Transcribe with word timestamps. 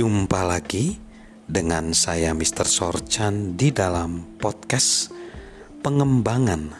Jumpa 0.00 0.48
lagi 0.48 0.96
dengan 1.44 1.92
saya 1.92 2.32
Mr. 2.32 2.64
Sorchan 2.64 3.52
di 3.60 3.68
dalam 3.68 4.40
podcast 4.40 5.12
pengembangan 5.84 6.72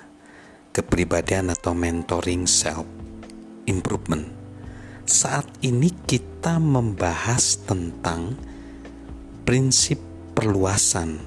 kepribadian 0.72 1.53
atau 1.53 1.77
mentoring 1.77 2.48
self 2.48 2.88
improvement. 3.69 4.25
Saat 5.04 5.53
ini 5.61 5.93
kita 5.93 6.56
membahas 6.65 7.61
tentang 7.69 8.40
prinsip 9.44 10.01
perluasan 10.33 11.21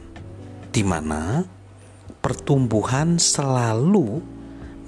di 0.74 0.82
mana 0.82 1.46
pertumbuhan 2.26 3.22
selalu 3.22 4.18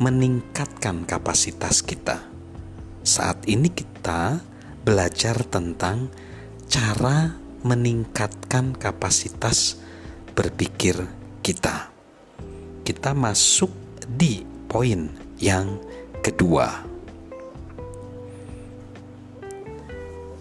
meningkatkan 0.01 1.05
kapasitas 1.05 1.85
kita. 1.85 2.25
Saat 3.05 3.45
ini 3.45 3.69
kita 3.69 4.41
belajar 4.81 5.45
tentang 5.45 6.09
cara 6.65 7.33
meningkatkan 7.65 8.77
kapasitas 8.77 9.81
berpikir 10.37 10.97
kita. 11.41 11.89
Kita 12.85 13.17
masuk 13.17 13.73
di 14.05 14.45
poin 14.69 15.09
yang 15.41 15.81
kedua. 16.21 16.85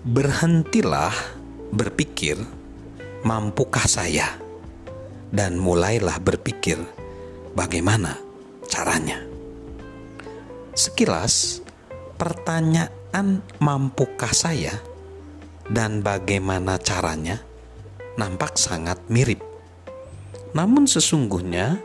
Berhentilah 0.05 1.17
berpikir, 1.73 2.37
mampukah 3.25 3.89
saya? 3.89 4.37
Dan 5.33 5.57
mulailah 5.57 6.21
berpikir, 6.21 6.77
bagaimana 7.57 8.21
caranya? 8.69 9.19
Sekilas, 10.77 11.65
pertanyaan 12.21 13.41
mampukah 13.59 14.31
saya 14.31 14.94
dan 15.69 16.05
bagaimana 16.05 16.77
caranya 16.81 17.41
nampak 18.21 18.55
sangat 18.59 19.01
mirip. 19.11 19.41
Namun 20.55 20.87
sesungguhnya 20.87 21.83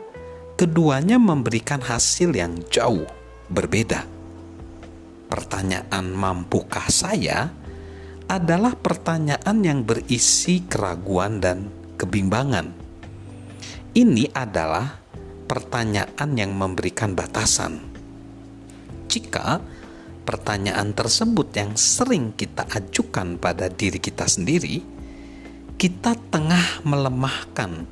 keduanya 0.54 1.18
memberikan 1.18 1.82
hasil 1.82 2.30
yang 2.36 2.60
jauh 2.70 3.08
berbeda. 3.50 4.06
Pertanyaan 5.30 6.10
mampukah 6.14 6.86
saya 6.90 7.50
adalah 8.30 8.78
pertanyaan 8.78 9.58
yang 9.66 9.82
berisi 9.82 10.62
keraguan 10.70 11.42
dan 11.42 11.66
kebimbangan. 11.98 12.70
Ini 13.90 14.30
adalah 14.30 15.02
pertanyaan 15.50 16.30
yang 16.38 16.54
memberikan 16.54 17.18
batasan. 17.18 17.82
Jika 19.10 19.58
pertanyaan 20.30 20.94
tersebut 20.94 21.50
yang 21.58 21.74
sering 21.74 22.30
kita 22.38 22.62
ajukan 22.70 23.34
pada 23.34 23.66
diri 23.66 23.98
kita 23.98 24.30
sendiri, 24.30 24.78
kita 25.74 26.14
tengah 26.30 26.86
melemahkan 26.86 27.90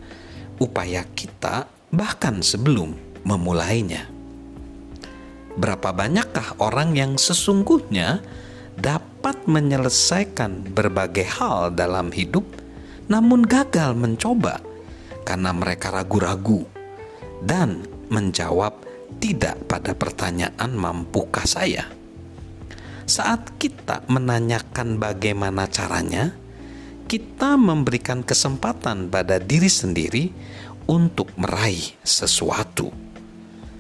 upaya 0.63 1.03
kita 1.19 1.67
bahkan 1.91 2.39
sebelum 2.39 2.95
memulainya. 3.27 4.07
Berapa 5.59 5.91
banyakkah 5.91 6.63
orang 6.63 6.95
yang 6.95 7.19
sesungguhnya 7.19 8.23
dapat 8.79 9.51
menyelesaikan 9.51 10.71
berbagai 10.71 11.27
hal 11.43 11.75
dalam 11.75 12.15
hidup, 12.15 12.47
namun 13.11 13.43
gagal 13.43 13.99
mencoba 13.99 14.63
karena 15.27 15.51
mereka 15.51 15.91
ragu-ragu 15.91 16.63
dan 17.43 17.83
menjawab 18.15 18.79
tidak 19.19 19.59
pada 19.67 19.91
pertanyaan, 19.99 20.71
"Mampukah 20.79 21.43
saya?" 21.43 21.98
Saat 23.09 23.57
kita 23.57 24.05
menanyakan 24.05 25.01
bagaimana 25.01 25.65
caranya, 25.65 26.29
kita 27.09 27.57
memberikan 27.57 28.21
kesempatan 28.21 29.09
pada 29.09 29.41
diri 29.41 29.73
sendiri 29.73 30.29
untuk 30.85 31.33
meraih 31.41 31.97
sesuatu. 32.05 32.93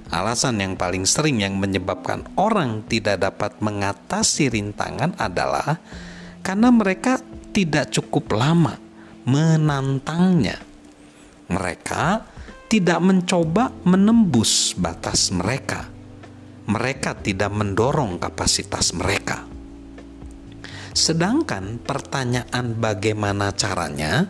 Alasan 0.09 0.65
yang 0.65 0.81
paling 0.81 1.05
sering 1.05 1.45
yang 1.45 1.61
menyebabkan 1.61 2.25
orang 2.41 2.89
tidak 2.89 3.21
dapat 3.21 3.53
mengatasi 3.61 4.49
rintangan 4.49 5.13
adalah 5.21 5.77
karena 6.41 6.73
mereka 6.73 7.21
tidak 7.53 7.93
cukup 7.93 8.33
lama 8.33 8.81
menantangnya. 9.29 10.57
Mereka 11.53 12.25
tidak 12.73 13.01
mencoba 13.05 13.77
menembus 13.85 14.73
batas 14.73 15.29
mereka 15.29 15.98
mereka 16.69 17.17
tidak 17.17 17.49
mendorong 17.49 18.21
kapasitas 18.21 18.93
mereka. 18.93 19.49
Sedangkan 20.93 21.81
pertanyaan 21.81 22.77
bagaimana 22.77 23.57
caranya 23.57 24.29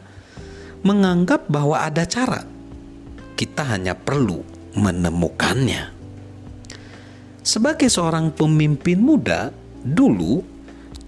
menganggap 0.87 1.50
bahwa 1.50 1.82
ada 1.82 2.06
cara. 2.06 2.47
Kita 3.34 3.66
hanya 3.75 3.99
perlu 3.99 4.43
menemukannya. 4.78 5.99
Sebagai 7.43 7.91
seorang 7.91 8.31
pemimpin 8.34 9.00
muda, 9.00 9.50
dulu 9.82 10.43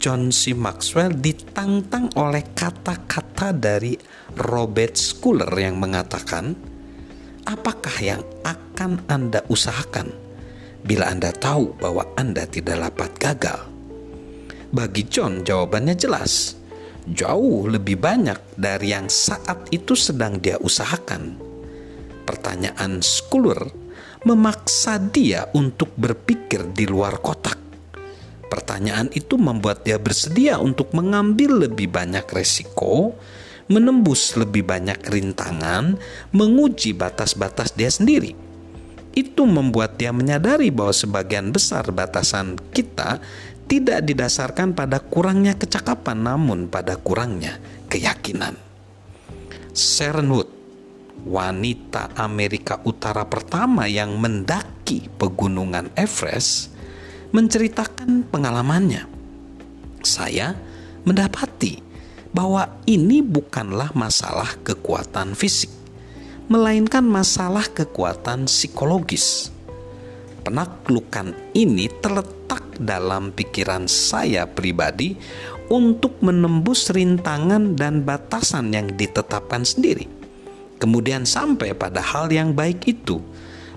John 0.01 0.33
C. 0.33 0.57
Maxwell 0.57 1.13
ditantang 1.13 2.09
oleh 2.17 2.57
kata-kata 2.57 3.53
dari 3.53 3.93
Robert 4.41 4.97
Schuller 4.97 5.53
yang 5.61 5.77
mengatakan, 5.77 6.57
"Apakah 7.45 7.97
yang 8.01 8.23
akan 8.41 9.05
Anda 9.05 9.45
usahakan?" 9.53 10.30
Bila 10.81 11.13
Anda 11.13 11.31
tahu 11.33 11.77
bahwa 11.77 12.09
Anda 12.17 12.49
tidak 12.49 12.81
dapat 12.91 13.11
gagal? 13.21 13.61
Bagi 14.71 15.03
John, 15.11 15.45
jawabannya 15.45 15.99
jelas. 15.99 16.57
Jauh 17.11 17.67
lebih 17.67 17.99
banyak 17.99 18.55
dari 18.55 18.95
yang 18.95 19.11
saat 19.11 19.67
itu 19.75 19.99
sedang 19.99 20.39
dia 20.39 20.57
usahakan. 20.63 21.37
Pertanyaan 22.23 23.03
Skulur 23.03 23.59
memaksa 24.23 25.01
dia 25.01 25.49
untuk 25.57 25.91
berpikir 25.97 26.71
di 26.71 26.85
luar 26.87 27.19
kotak. 27.19 27.59
Pertanyaan 28.47 29.09
itu 29.11 29.41
membuat 29.41 29.83
dia 29.83 29.97
bersedia 29.97 30.61
untuk 30.61 30.93
mengambil 30.93 31.67
lebih 31.67 31.91
banyak 31.91 32.27
resiko, 32.31 33.17
menembus 33.71 34.37
lebih 34.39 34.67
banyak 34.67 35.01
rintangan, 35.07 35.99
menguji 36.35 36.95
batas-batas 36.95 37.75
dia 37.75 37.89
sendiri 37.89 38.50
itu 39.15 39.43
membuat 39.43 39.99
dia 39.99 40.15
menyadari 40.15 40.71
bahwa 40.71 40.95
sebagian 40.95 41.51
besar 41.51 41.91
batasan 41.91 42.55
kita 42.71 43.19
tidak 43.71 44.03
didasarkan 44.03 44.75
pada 44.75 44.99
kurangnya 44.99 45.55
kecakapan, 45.55 46.27
namun 46.27 46.67
pada 46.67 46.99
kurangnya 46.99 47.59
keyakinan. 47.87 48.59
Sharon 49.71 50.27
Wood, 50.35 50.51
wanita 51.23 52.11
Amerika 52.19 52.83
Utara 52.83 53.23
pertama 53.27 53.87
yang 53.87 54.19
mendaki 54.19 55.07
pegunungan 55.15 55.95
Everest, 55.95 56.75
menceritakan 57.31 58.27
pengalamannya. 58.27 59.07
Saya 60.03 60.59
mendapati 61.07 61.79
bahwa 62.35 62.83
ini 62.87 63.23
bukanlah 63.23 63.95
masalah 63.95 64.51
kekuatan 64.67 65.39
fisik 65.39 65.80
melainkan 66.51 67.07
masalah 67.07 67.63
kekuatan 67.71 68.51
psikologis. 68.51 69.55
Penaklukan 70.43 71.31
ini 71.55 71.87
terletak 72.03 72.75
dalam 72.75 73.31
pikiran 73.31 73.87
saya 73.87 74.51
pribadi 74.51 75.15
untuk 75.71 76.19
menembus 76.27 76.91
rintangan 76.91 77.79
dan 77.79 78.03
batasan 78.03 78.75
yang 78.75 78.91
ditetapkan 78.99 79.63
sendiri. 79.63 80.11
Kemudian 80.83 81.23
sampai 81.23 81.71
pada 81.71 82.03
hal 82.03 82.27
yang 82.35 82.51
baik 82.51 82.83
itu, 82.83 83.23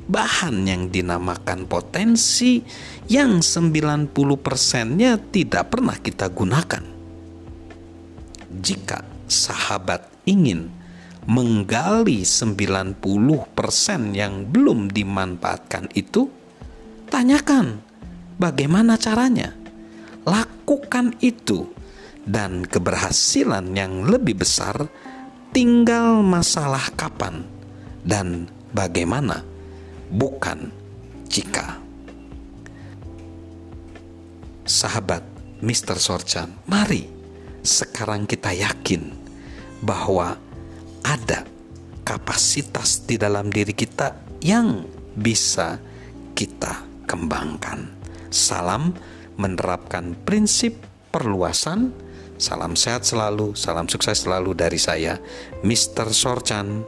bahan 0.10 0.66
yang 0.66 0.90
dinamakan 0.90 1.70
potensi 1.70 2.66
yang 3.06 3.46
90 3.46 4.10
persennya 4.42 5.22
tidak 5.22 5.78
pernah 5.78 5.94
kita 6.02 6.26
gunakan. 6.34 6.82
Jika 8.50 9.06
sahabat 9.30 10.10
ingin 10.26 10.83
menggali 11.30 12.28
90% 12.28 13.00
yang 14.12 14.48
belum 14.48 14.92
dimanfaatkan 14.92 15.92
itu, 15.96 16.28
tanyakan 17.08 17.80
bagaimana 18.40 19.00
caranya. 19.00 19.56
Lakukan 20.24 21.20
itu 21.20 21.68
dan 22.24 22.64
keberhasilan 22.64 23.76
yang 23.76 24.08
lebih 24.08 24.40
besar 24.40 24.88
tinggal 25.52 26.24
masalah 26.24 26.88
kapan 26.96 27.44
dan 28.08 28.48
bagaimana, 28.72 29.44
bukan 30.12 30.72
jika. 31.28 31.80
Sahabat 34.64 35.28
Mr. 35.60 36.00
Sorchan, 36.00 36.56
mari 36.68 37.08
sekarang 37.64 38.28
kita 38.28 38.52
yakin 38.52 39.12
bahwa 39.84 40.40
ada 41.04 41.46
kapasitas 42.04 43.04
di 43.08 43.16
dalam 43.16 43.48
diri 43.48 43.72
kita 43.72 44.16
yang 44.44 44.84
bisa 45.16 45.80
kita 46.36 46.84
kembangkan. 47.06 47.88
Salam 48.34 48.96
menerapkan 49.38 50.18
prinsip 50.26 50.82
perluasan. 51.14 51.94
Salam 52.42 52.74
sehat 52.74 53.06
selalu, 53.08 53.54
salam 53.54 53.86
sukses 53.88 54.26
selalu 54.26 54.58
dari 54.58 54.82
saya, 54.82 55.22
Mr. 55.62 56.12
Sorchan. 56.12 56.84